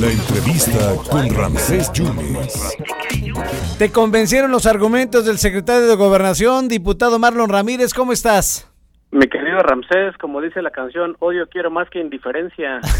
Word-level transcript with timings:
La 0.00 0.10
entrevista 0.10 0.94
con 1.10 1.28
Ramsés 1.34 1.92
Yunes. 1.92 2.76
¿Te 3.78 3.90
convencieron 3.90 4.50
los 4.50 4.66
argumentos 4.66 5.24
del 5.26 5.38
secretario 5.38 5.86
de 5.86 5.96
Gobernación, 5.96 6.68
diputado 6.68 7.18
Marlon 7.18 7.48
Ramírez? 7.50 7.92
¿Cómo 7.92 8.12
estás? 8.12 8.68
Mi 9.10 9.28
querido 9.28 9.58
Ramsés, 9.58 10.16
como 10.20 10.40
dice 10.40 10.62
la 10.62 10.70
canción, 10.70 11.16
odio 11.20 11.46
quiero 11.48 11.70
más 11.70 11.90
que 11.90 12.00
indiferencia. 12.00 12.80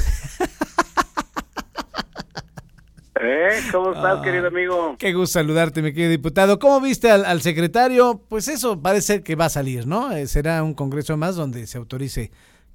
¿Eh? 3.21 3.61
¿Cómo 3.71 3.93
estás, 3.93 4.19
Ah, 4.19 4.23
querido 4.23 4.49
amigo? 4.49 4.97
Qué 4.99 5.13
gusto 5.13 5.35
saludarte, 5.39 5.81
mi 5.81 5.93
querido 5.93 6.11
diputado. 6.11 6.59
¿Cómo 6.59 6.81
viste 6.81 7.11
al, 7.11 7.25
al 7.25 7.41
secretario? 7.41 8.21
Pues 8.29 8.49
eso 8.49 8.83
parece 8.83 9.23
que 9.23 9.37
va 9.37 9.45
a 9.45 9.51
salir, 9.51 9.87
¿no? 9.87 10.11
Eh, 10.13 10.27
será 10.27 10.63
un 10.63 10.75
congreso 10.75 11.17
más 11.17 11.37
donde 11.37 11.67
se 11.67 11.79
autorice 11.79 12.33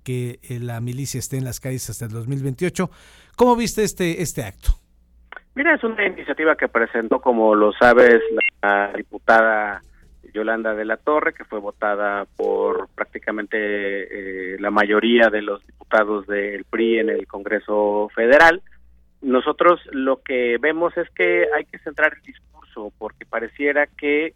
que 0.08 0.40
eh, 0.42 0.60
la 0.62 0.80
milicia 0.80 1.20
esté 1.20 1.36
en 1.36 1.44
las 1.44 1.60
calles 1.60 1.90
hasta 1.90 2.06
el 2.06 2.12
2028. 2.12 2.90
¿Cómo 3.36 3.58
viste 3.58 3.84
este, 3.84 4.22
este 4.22 4.42
acto? 4.42 4.70
Mira, 5.54 5.76
es 5.76 5.84
una 5.84 6.08
iniciativa 6.08 6.56
que 6.56 6.70
presentó, 6.70 7.20
como 7.20 7.54
lo 7.56 7.74
sabes, 7.74 8.22
la 8.62 8.94
diputada 8.96 9.82
Yolanda 10.34 10.74
de 10.76 10.86
la 10.86 10.96
Torre, 10.96 11.34
que 11.34 11.44
fue 11.44 11.60
votada 11.60 12.24
por 12.38 12.88
prácticamente 12.96 13.58
eh, 13.58 14.58
la 14.62 14.72
mayoría 14.72 15.28
de 15.30 15.42
los 15.42 15.66
diputados 15.68 16.26
del 16.26 16.64
PRI 16.64 17.00
en 17.00 17.10
el 17.10 17.28
Congreso 17.28 18.10
Federal. 18.16 18.62
Nosotros 19.22 19.82
lo 19.92 20.22
que 20.22 20.58
vemos 20.62 20.96
es 20.96 21.10
que 21.10 21.48
hay 21.54 21.66
que 21.66 21.80
centrar 21.80 22.14
el 22.14 22.22
discurso, 22.22 22.94
porque 22.98 23.26
pareciera 23.26 23.88
que 23.88 24.34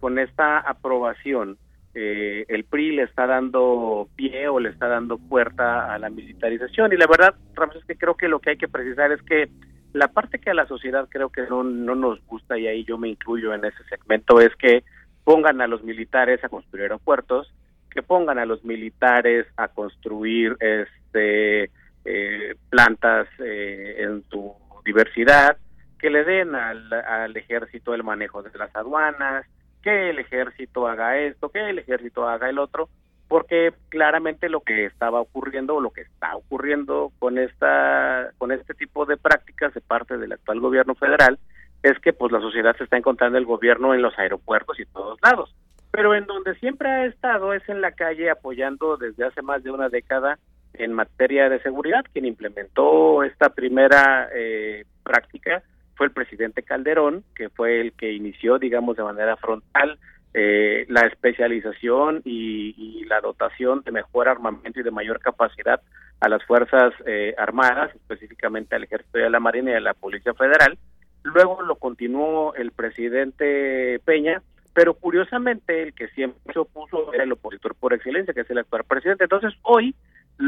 con 0.00 0.18
esta 0.18 0.58
aprobación 0.58 1.56
eh, 1.94 2.44
el 2.48 2.64
PRI 2.64 2.96
le 2.96 3.02
está 3.04 3.26
dando 3.26 4.08
pie 4.16 4.48
o 4.48 4.58
le 4.58 4.70
está 4.70 4.88
dando 4.88 5.18
puerta 5.18 5.92
a 5.94 5.98
la 5.98 6.10
militarización. 6.10 6.92
Y 6.92 6.96
la 6.96 7.06
verdad, 7.06 7.34
Ramos, 7.54 7.76
es 7.76 7.84
que 7.84 7.96
creo 7.96 8.16
que 8.16 8.28
lo 8.28 8.40
que 8.40 8.50
hay 8.50 8.56
que 8.56 8.68
precisar 8.68 9.12
es 9.12 9.22
que 9.22 9.48
la 9.92 10.08
parte 10.08 10.40
que 10.40 10.50
a 10.50 10.54
la 10.54 10.66
sociedad 10.66 11.08
creo 11.08 11.30
que 11.30 11.42
no, 11.42 11.62
no 11.62 11.94
nos 11.94 12.24
gusta, 12.26 12.58
y 12.58 12.66
ahí 12.66 12.84
yo 12.84 12.98
me 12.98 13.08
incluyo 13.08 13.54
en 13.54 13.64
ese 13.64 13.82
segmento, 13.88 14.40
es 14.40 14.54
que 14.56 14.82
pongan 15.22 15.60
a 15.60 15.68
los 15.68 15.84
militares 15.84 16.42
a 16.42 16.48
construir 16.48 16.82
aeropuertos, 16.82 17.52
que 17.90 18.02
pongan 18.02 18.40
a 18.40 18.44
los 18.44 18.64
militares 18.64 19.46
a 19.56 19.68
construir 19.68 20.56
este 20.58 21.70
eh, 22.04 22.54
plantas 22.68 23.28
eh, 23.38 23.96
en 24.00 24.24
su 24.28 24.52
diversidad, 24.84 25.56
que 25.98 26.10
le 26.10 26.24
den 26.24 26.54
al 26.56 27.36
ejército 27.36 27.94
el 27.94 28.02
manejo 28.02 28.42
de 28.42 28.50
las 28.58 28.74
aduanas, 28.74 29.46
que 29.84 30.10
el 30.10 30.18
ejército 30.18 30.88
haga 30.88 31.18
esto, 31.18 31.50
que 31.50 31.68
el 31.68 31.78
ejército 31.78 32.26
haga 32.26 32.48
el 32.48 32.58
otro, 32.58 32.88
porque 33.28 33.72
claramente 33.90 34.48
lo 34.48 34.60
que 34.60 34.86
estaba 34.86 35.20
ocurriendo 35.20 35.76
o 35.76 35.80
lo 35.80 35.90
que 35.90 36.00
está 36.00 36.34
ocurriendo 36.34 37.12
con 37.18 37.36
esta 37.38 38.30
con 38.38 38.50
este 38.50 38.74
tipo 38.74 39.04
de 39.04 39.16
prácticas 39.16 39.74
de 39.74 39.80
parte 39.82 40.16
del 40.16 40.32
actual 40.32 40.60
gobierno 40.60 40.94
federal 40.94 41.38
es 41.82 41.98
que 42.00 42.14
pues 42.14 42.32
la 42.32 42.40
sociedad 42.40 42.74
se 42.76 42.84
está 42.84 42.96
encontrando 42.96 43.36
el 43.36 43.44
gobierno 43.44 43.94
en 43.94 44.00
los 44.00 44.18
aeropuertos 44.18 44.80
y 44.80 44.86
todos 44.86 45.18
lados. 45.22 45.54
Pero 45.90 46.14
en 46.14 46.26
donde 46.26 46.54
siempre 46.56 46.88
ha 46.88 47.04
estado 47.04 47.52
es 47.52 47.68
en 47.68 47.82
la 47.82 47.92
calle 47.92 48.30
apoyando 48.30 48.96
desde 48.96 49.26
hace 49.26 49.42
más 49.42 49.62
de 49.62 49.70
una 49.70 49.90
década 49.90 50.38
en 50.72 50.92
materia 50.92 51.48
de 51.48 51.60
seguridad 51.60 52.04
quien 52.12 52.24
implementó 52.24 53.22
esta 53.22 53.50
primera 53.50 54.28
eh, 54.34 54.84
práctica 55.02 55.62
fue 55.96 56.06
el 56.06 56.12
presidente 56.12 56.62
Calderón 56.62 57.24
que 57.34 57.48
fue 57.48 57.80
el 57.80 57.92
que 57.92 58.12
inició 58.12 58.58
digamos 58.58 58.96
de 58.96 59.04
manera 59.04 59.36
frontal 59.36 59.98
eh, 60.36 60.84
la 60.88 61.02
especialización 61.02 62.20
y, 62.24 63.04
la 63.04 63.20
dotación 63.20 63.82
de 63.82 63.92
mejor 63.92 64.28
armamento 64.28 64.80
y 64.80 64.82
de 64.82 64.90
mayor 64.90 65.20
capacidad 65.20 65.80
a 66.18 66.28
las 66.28 66.42
Fuerzas 66.44 66.92
eh, 67.06 67.34
Armadas, 67.38 67.94
específicamente 67.94 68.74
al 68.74 68.82
Ejército 68.82 69.20
y 69.20 69.22
a 69.22 69.28
la 69.30 69.38
Marina 69.38 69.70
y 69.70 69.74
a 69.74 69.80
la 69.80 69.94
Policía 69.94 70.34
Federal. 70.34 70.76
Luego 71.22 71.62
lo 71.62 71.76
continuó 71.76 72.54
el 72.54 72.72
presidente 72.72 74.00
Peña, 74.04 74.42
pero 74.72 74.94
curiosamente 74.94 75.82
el 75.82 75.94
que 75.94 76.08
siempre 76.08 76.52
se 76.52 76.58
opuso 76.58 77.12
era 77.12 77.22
el 77.22 77.32
opositor 77.32 77.76
por 77.76 77.92
excelencia, 77.92 78.34
que 78.34 78.40
es 78.40 78.50
el 78.50 78.58
actual 78.58 78.82
presidente. 78.84 79.24
Entonces 79.24 79.54
hoy 79.62 79.94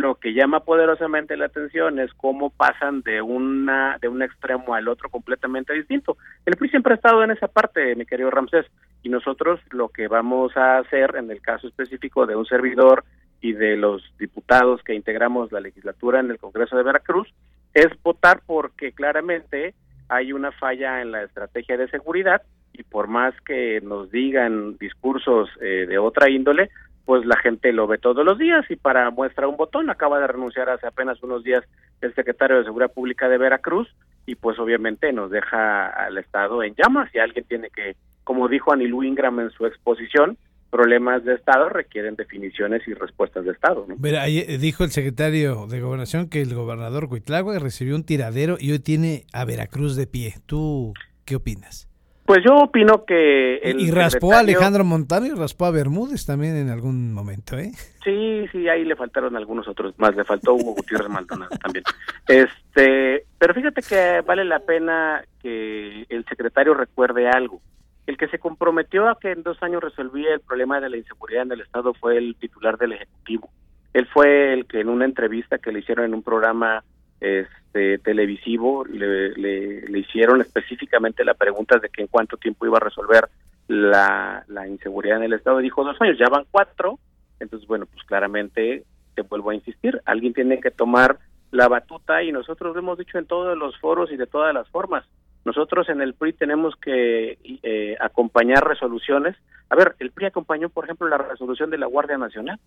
lo 0.01 0.17
que 0.17 0.33
llama 0.33 0.61
poderosamente 0.61 1.37
la 1.37 1.47
atención 1.47 1.99
es 1.99 2.13
cómo 2.15 2.51
pasan 2.51 3.03
de 3.03 3.23
una 3.23 3.99
de 4.01 4.09
un 4.09 4.23
extremo 4.23 4.75
al 4.75 4.89
otro 4.89 5.09
completamente 5.09 5.73
distinto. 5.73 6.17
El 6.45 6.57
PRI 6.57 6.69
siempre 6.71 6.93
ha 6.93 6.97
estado 6.97 7.23
en 7.23 7.31
esa 7.31 7.49
parte, 7.49 7.95
mi 7.97 8.07
querido 8.07 8.31
Ramsés, 8.31 8.67
y 9.03 9.09
nosotros 9.09 9.61
lo 9.71 9.89
que 9.89 10.09
vamos 10.09 10.57
a 10.57 10.79
hacer 10.79 11.17
en 11.17 11.31
el 11.31 11.41
caso 11.41 11.69
específico 11.69 12.27
de 12.27 12.37
un 12.37 12.47
servidor 12.47 13.05
y 13.41 13.53
de 13.53 13.77
los 13.77 14.03
diputados 14.19 14.83
que 14.83 14.95
integramos 14.95 15.53
la 15.53 15.61
legislatura 15.61 16.21
en 16.21 16.31
el 16.31 16.39
Congreso 16.39 16.77
de 16.77 16.83
Veracruz 16.83 17.29
es 17.75 17.89
votar 18.03 18.41
porque 18.47 18.93
claramente 18.93 19.75
hay 20.09 20.33
una 20.33 20.53
falla 20.53 21.03
en 21.03 21.13
la 21.13 21.23
estrategia 21.23 21.77
de 21.77 21.89
seguridad 21.89 22.43
y 22.73 22.83
por 22.83 23.09
más 23.09 23.35
que 23.43 23.81
nos 23.83 24.11
digan 24.11 24.77
discursos 24.79 25.49
eh, 25.61 25.87
de 25.89 25.99
otra 25.99 26.31
índole, 26.31 26.71
pues 27.07 27.25
la 27.25 27.37
gente 27.37 27.73
lo 27.73 27.87
ve 27.87 27.99
todos 27.99 28.25
los 28.25 28.37
días 28.37 28.67
y 28.69 28.77
para 28.77 29.11
muestra 29.11 29.47
un 29.47 29.57
botón 29.57 29.89
acaba 29.89 30.19
de 30.19 30.27
renunciar 30.27 30.69
hace 30.69 30.89
apenas 30.89 31.23
unos 31.23 31.45
días 31.45 31.65
el 32.01 32.13
secretario 32.15 32.59
de 32.59 32.65
Seguridad 32.65 32.93
Pública 32.93 33.29
de 33.29 33.39
Veracruz 33.39 33.89
y 34.27 34.35
pues 34.35 34.59
obviamente 34.59 35.13
nos 35.13 35.31
deja 35.31 35.87
al 35.87 36.19
Estado 36.19 36.65
en 36.65 36.75
llamas 36.75 37.09
y 37.15 37.19
alguien 37.19 37.45
tiene 37.47 37.71
que, 37.71 37.95
como 38.25 38.49
dijo 38.49 38.73
Anilu 38.73 39.05
Ingram 39.05 39.39
en 39.39 39.51
su 39.51 39.67
exposición, 39.67 40.37
problemas 40.69 41.25
de 41.25 41.35
Estado 41.35 41.69
requieren 41.69 42.17
definiciones 42.17 42.83
y 42.89 42.95
respuestas 42.95 43.45
de 43.45 43.53
Estado. 43.53 43.87
ahí 44.21 44.43
dijo 44.59 44.83
el 44.83 44.91
secretario 44.91 45.69
de 45.69 45.81
Gobernación 45.81 46.29
que 46.29 46.43
el 46.43 46.55
gobernador 46.55 47.07
Huitlagua 47.09 47.57
recibió 47.61 47.95
un 47.95 48.05
tiradero 48.05 48.57
y 48.59 48.73
hoy 48.73 48.81
tiene 48.81 49.27
a 49.33 49.45
Veracruz 49.45 49.95
de 49.95 50.09
pie. 50.09 50.35
¿Tú 50.45 50.93
qué 51.25 51.37
opinas? 51.37 51.89
Pues 52.27 52.43
yo 52.45 52.57
opino 52.57 53.05
que... 53.05 53.59
El 53.59 53.81
y 53.81 53.91
raspó 53.93 54.33
a 54.33 54.41
Alejandro 54.41 54.85
Montano 54.85 55.27
y 55.27 55.31
raspó 55.31 55.67
a 55.67 55.71
Bermúdez 55.71 56.27
también 56.27 56.57
en 56.57 56.71
algún 56.71 57.15
momento, 57.15 57.57
¿eh? 57.57 57.71
Sí, 58.03 58.47
sí, 58.51 58.69
ahí 58.69 58.85
le 58.85 58.97
faltaron 58.97 59.37
algunos 59.37 59.69
otros 59.69 59.97
más, 59.99 60.17
le 60.17 60.25
faltó 60.25 60.55
Hugo 60.55 60.75
Gutiérrez 60.75 61.09
Maldonado 61.09 61.57
también. 61.63 61.85
Este, 62.27 63.25
pero 63.39 63.55
fíjate 63.55 63.81
que 63.83 64.23
vale 64.27 64.45
la 64.45 64.59
pena 64.59 65.25
que 65.41 66.05
el 66.09 66.25
secretario 66.25 66.75
recuerde 66.75 67.29
algo. 67.29 67.61
El 68.07 68.17
que 68.17 68.29
se 68.29 68.41
comprometió 68.41 69.09
a 69.09 69.19
que 69.19 69.31
en 69.31 69.45
dos 69.45 69.63
años 69.63 69.83
resolvía 69.83 70.35
el 70.35 70.41
problema 70.41 70.81
de 70.81 70.91
la 70.91 70.97
inseguridad 70.97 71.43
en 71.43 71.53
el 71.53 71.61
Estado 71.61 71.95
fue 71.95 72.19
el 72.19 72.35
titular 72.37 72.77
del 72.77 72.93
Ejecutivo. 72.93 73.51
Él 73.93 74.09
fue 74.13 74.53
el 74.53 74.67
que 74.67 74.81
en 74.81 74.89
una 74.89 75.05
entrevista 75.05 75.59
que 75.59 75.71
le 75.71 75.79
hicieron 75.79 76.05
en 76.07 76.15
un 76.15 76.23
programa 76.23 76.83
este 77.21 77.66
televisivo 78.03 78.85
le, 78.85 79.31
le, 79.31 79.83
le, 79.83 79.99
hicieron 79.99 80.41
específicamente 80.41 81.25
la 81.25 81.35
pregunta 81.35 81.79
de 81.79 81.89
que 81.89 82.03
en 82.03 82.09
cuánto 82.09 82.37
tiempo 82.37 82.67
iba 82.67 82.79
a 82.79 82.81
resolver 82.81 83.29
la, 83.69 84.45
la 84.49 84.69
inseguridad 84.69 85.19
en 85.19 85.25
el 85.25 85.33
estado. 85.33 85.59
Dijo 85.59 85.85
dos 85.85 86.01
años 86.01 86.19
ya 86.19 86.29
van 86.29 86.47
cuatro 86.51 86.99
entonces 87.41 87.67
bueno 87.69 87.87
pues 87.87 88.03
claramente 88.05 88.85
te 89.15 89.23
vuelvo 89.23 89.51
a 89.51 89.55
insistir 89.55 90.01
alguien 90.05 90.33
tiene 90.33 90.61
que 90.61 90.71
tomar 90.71 91.19
la 91.51 91.69
batuta 91.69 92.23
y 92.23 92.33
nosotros 92.33 92.75
lo 92.75 92.81
hemos 92.81 92.99
dicho 92.99 93.19
en 93.19 93.27
todos 93.27 93.57
los 93.57 93.79
foros 93.79 94.11
y 94.11 94.17
de 94.17 94.27
todas 94.27 94.53
las 94.53 94.69
formas 94.69 95.05
nosotros 95.47 95.89
en 95.89 96.03
el 96.03 96.15
PRI 96.15 96.33
tenemos 96.33 96.75
que 96.75 97.39
eh, 97.63 97.97
acompañar 98.01 98.67
resoluciones. 98.67 99.37
A 99.71 99.77
ver, 99.77 99.95
el 100.01 100.11
PRI 100.11 100.27
acompañó, 100.27 100.69
por 100.71 100.85
ejemplo, 100.85 101.09
la 101.09 101.19
resolución 101.19 101.71
de 101.71 101.79
la 101.79 101.87
Guardia 101.87 102.19
Nacional, 102.19 102.59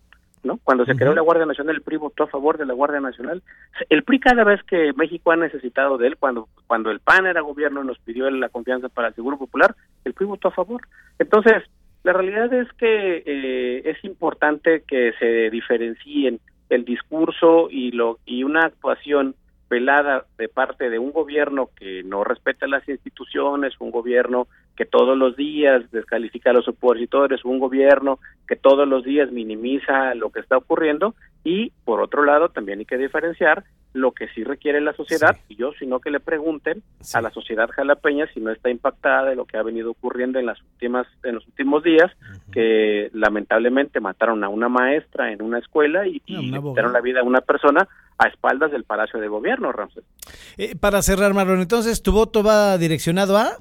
¿no? 0.42 0.58
Cuando 0.64 0.86
se 0.86 0.92
uh 0.92 0.94
-huh. 0.94 0.98
creó 0.98 1.14
la 1.14 1.20
Guardia 1.20 1.44
Nacional, 1.44 1.76
el 1.76 1.82
PRI 1.82 1.98
votó 1.98 2.24
a 2.24 2.28
favor 2.28 2.56
de 2.56 2.64
la 2.64 2.72
Guardia 2.72 3.00
Nacional. 3.00 3.42
El 3.90 4.02
PRI 4.02 4.18
cada 4.20 4.44
vez 4.44 4.62
que 4.62 4.94
México 4.94 5.30
ha 5.30 5.36
necesitado 5.36 5.98
de 5.98 6.06
él, 6.06 6.16
cuando 6.16 6.48
cuando 6.66 6.90
el 6.90 7.00
PAN 7.00 7.26
era 7.26 7.42
gobierno 7.42 7.82
y 7.82 7.86
nos 7.86 7.98
pidió 7.98 8.30
la 8.30 8.48
confianza 8.48 8.88
para 8.88 9.08
el 9.08 9.14
Seguro 9.14 9.36
Popular, 9.36 9.74
el 10.06 10.14
PRI 10.14 10.26
votó 10.26 10.48
a 10.48 10.52
favor. 10.52 10.80
Entonces, 11.18 11.62
la 12.02 12.14
realidad 12.14 12.50
es 12.54 12.72
que 12.78 13.22
eh, 13.26 13.82
es 13.84 14.02
importante 14.04 14.84
que 14.88 15.12
se 15.18 15.50
diferencien 15.50 16.40
el 16.70 16.86
discurso 16.86 17.68
y 17.70 17.90
lo 17.90 18.20
y 18.24 18.42
una 18.42 18.62
actuación 18.62 19.34
velada 19.70 20.26
de 20.36 20.48
parte 20.48 20.90
de 20.90 20.98
un 20.98 21.12
gobierno 21.12 21.70
que 21.76 22.02
no 22.02 22.24
respeta 22.24 22.66
las 22.66 22.86
instituciones, 22.88 23.72
un 23.78 23.92
gobierno 23.92 24.48
que 24.76 24.84
todos 24.84 25.16
los 25.16 25.36
días 25.36 25.88
descalifica 25.92 26.50
a 26.50 26.54
los 26.54 26.66
opositores, 26.66 27.44
un 27.44 27.60
gobierno 27.60 28.18
que 28.48 28.56
todos 28.56 28.88
los 28.88 29.04
días 29.04 29.30
minimiza 29.30 30.14
lo 30.16 30.30
que 30.30 30.40
está 30.40 30.56
ocurriendo 30.56 31.14
y 31.44 31.70
por 31.84 32.00
otro 32.00 32.24
lado 32.24 32.48
también 32.48 32.80
hay 32.80 32.84
que 32.84 32.98
diferenciar 32.98 33.64
lo 33.92 34.12
que 34.12 34.28
sí 34.28 34.44
requiere 34.44 34.80
la 34.80 34.92
sociedad 34.92 35.36
sí. 35.36 35.54
y 35.54 35.56
yo 35.56 35.72
sino 35.78 36.00
que 36.00 36.10
le 36.10 36.20
pregunten 36.20 36.82
sí. 37.00 37.16
a 37.16 37.20
la 37.20 37.30
sociedad 37.30 37.68
jalapeña 37.70 38.26
si 38.32 38.40
no 38.40 38.50
está 38.50 38.70
impactada 38.70 39.30
de 39.30 39.36
lo 39.36 39.46
que 39.46 39.56
ha 39.56 39.62
venido 39.62 39.90
ocurriendo 39.90 40.38
en 40.38 40.46
las 40.46 40.60
últimas 40.62 41.06
en 41.24 41.36
los 41.36 41.46
últimos 41.46 41.82
días 41.82 42.10
uh 42.12 42.24
-huh. 42.24 42.52
que 42.52 43.10
lamentablemente 43.12 44.00
mataron 44.00 44.44
a 44.44 44.48
una 44.48 44.68
maestra 44.68 45.32
en 45.32 45.42
una 45.42 45.58
escuela 45.58 46.06
y, 46.06 46.22
y 46.26 46.50
le 46.50 46.60
quitaron 46.60 46.92
la 46.92 47.00
vida 47.00 47.20
a 47.20 47.24
una 47.24 47.40
persona 47.40 47.88
a 48.22 48.28
espaldas 48.28 48.70
del 48.70 48.84
Palacio 48.84 49.18
de 49.18 49.28
Gobierno, 49.28 49.72
Ramses. 49.72 50.04
Eh, 50.58 50.76
para 50.76 51.00
cerrar, 51.00 51.32
Marlon, 51.32 51.60
entonces, 51.60 52.02
¿tu 52.02 52.12
voto 52.12 52.42
va 52.42 52.76
direccionado 52.76 53.38
a? 53.38 53.56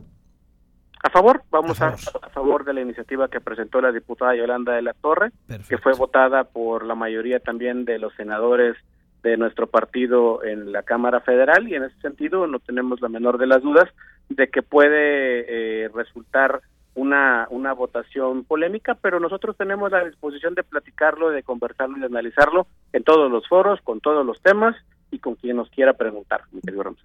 A 1.02 1.10
favor, 1.12 1.44
vamos 1.50 1.82
a 1.82 1.92
favor. 1.92 2.24
A, 2.24 2.28
a 2.28 2.30
favor 2.30 2.66
de 2.66 2.74
la 2.74 2.82
iniciativa 2.82 3.30
que 3.30 3.40
presentó 3.40 3.80
la 3.80 3.94
diputada 3.94 4.36
Yolanda 4.36 4.74
de 4.74 4.82
la 4.82 4.94
Torre, 4.94 5.32
Perfecto. 5.48 5.70
que 5.70 5.82
fue 5.82 5.94
votada 5.94 6.44
por 6.44 6.86
la 6.86 6.94
mayoría 6.94 7.40
también 7.40 7.86
de 7.86 8.00
los 8.00 8.14
senadores 8.16 8.76
de 9.24 9.38
nuestro 9.38 9.68
partido 9.68 10.44
en 10.44 10.74
la 10.74 10.84
Cámara 10.84 11.22
Federal 11.22 11.68
y 11.70 11.76
en 11.76 11.84
ese 11.84 12.00
sentido 12.02 12.46
no 12.48 12.60
tenemos 12.60 13.00
la 13.02 13.08
menor 13.08 13.38
de 13.38 13.48
las 13.48 13.62
dudas 13.62 13.88
de 14.28 14.50
que 14.50 14.62
puede 14.62 15.46
eh, 15.86 15.90
resultar 15.94 16.62
una, 16.96 17.48
una 17.50 17.74
votación 17.74 18.44
polémica, 18.44 18.96
pero 18.96 19.20
nosotros 19.20 19.56
tenemos 19.58 19.92
la 19.92 20.04
disposición 20.06 20.56
de 20.56 20.64
platicarlo, 20.64 21.30
de 21.30 21.44
conversarlo 21.44 21.98
y 21.98 22.02
de 22.02 22.08
analizarlo 22.08 22.68
en 22.94 23.04
todos 23.04 23.32
los 23.32 23.48
foros, 23.48 23.80
con 23.84 24.00
todos 24.02 24.26
los 24.26 24.42
temas 24.42 24.76
y 25.12 25.20
con 25.20 25.36
quien 25.36 25.58
nos 25.58 25.70
quiera 25.70 25.94
preguntar. 25.94 26.42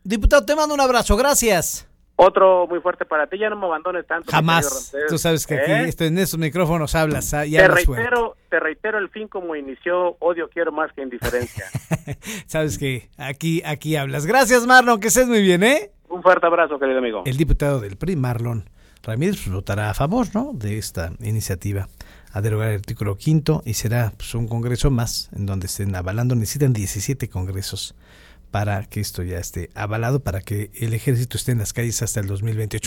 Diputado, 0.03 0.45
te 0.45 0.57
mando 0.57 0.75
un 0.75 0.81
abrazo, 0.81 1.17
gracias. 1.17 1.89
Otro 2.17 2.69
muy 2.69 2.79
fuerte 2.81 3.05
para 3.05 3.27
ti, 3.27 3.39
ya 3.39 3.51
no 3.51 3.57
me 3.57 3.67
abandones 3.67 4.07
tanto. 4.07 4.31
Jamás. 4.31 4.95
Tú 5.09 5.19
sabes 5.19 5.47
que 5.49 5.55
aquí 5.55 5.73
¿Eh? 5.73 6.07
en 6.07 6.19
esos 6.19 6.39
micrófonos 6.39 6.95
hablas. 6.95 7.35
Ah, 7.35 7.43
te 7.43 7.67
reitero, 7.67 8.37
te 8.49 8.61
reitero 8.61 8.99
el 8.99 9.09
fin 9.09 9.27
como 9.27 9.57
inició, 9.57 10.17
odio 10.21 10.49
quiero 10.49 10.71
más 10.71 10.93
que 10.93 11.03
indiferencia. 11.03 11.65
sabes 12.47 12.79
que 12.79 13.09
aquí, 13.19 13.63
aquí 13.65 13.97
hablas. 13.97 14.27
Gracias, 14.27 14.65
Marlon, 14.65 15.01
que 15.01 15.09
estés 15.09 15.27
muy 15.27 15.43
bien, 15.43 15.65
¿eh? 15.65 15.91
Un 16.09 16.23
fuerte 16.23 16.47
abrazo, 16.47 16.79
querido 16.79 16.99
amigo. 16.99 17.23
El 17.27 17.37
diputado 17.37 17.81
del 17.81 17.97
PRI, 17.97 18.15
Marlon 18.15 18.71
Ramírez, 19.05 19.47
votará 19.49 19.91
a 19.91 19.95
favor, 19.95 20.29
¿no? 20.35 20.53
De 20.55 20.79
esta 20.79 21.13
iniciativa 21.21 21.89
a 22.33 22.41
derogar 22.41 22.71
el 22.71 22.77
artículo 22.77 23.17
quinto 23.17 23.63
y 23.65 23.75
será 23.75 24.13
pues, 24.17 24.35
un 24.35 24.49
congreso 24.49 24.91
más 24.91 25.29
en 25.37 25.47
donde 25.47 25.67
estén 25.67 25.95
avalando. 25.95 26.35
Necesitan 26.35 26.73
17 26.73 27.29
congresos 27.29 27.95
para 28.51 28.85
que 28.85 29.01
esto 29.01 29.23
ya 29.23 29.39
esté 29.39 29.71
avalado, 29.75 30.21
para 30.21 30.41
que 30.41 30.71
el 30.75 30.95
ejército 30.95 31.37
esté 31.37 31.53
en 31.53 31.59
las 31.59 31.73
calles 31.73 32.03
hasta 32.03 32.21
el 32.21 32.27
2028. 32.27 32.83